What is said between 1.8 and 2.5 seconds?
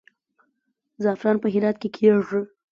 کې کیږي